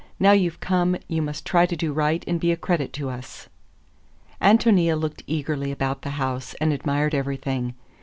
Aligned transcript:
Now 0.19 0.31
you've 0.31 0.59
come, 0.59 0.97
you 1.07 1.21
must 1.21 1.45
try 1.45 1.67
to 1.67 1.75
do 1.75 1.93
right 1.93 2.23
and 2.25 2.39
be 2.39 2.51
a 2.51 2.57
credit 2.57 2.91
to 2.93 3.11
us." 3.11 3.49
Ántonia 4.41 4.99
looked 4.99 5.21
eagerly 5.27 5.71
about 5.71 6.01
the 6.01 6.09
house 6.17 6.55
and 6.55 6.73
admired 6.73 7.13
everything. 7.13 7.75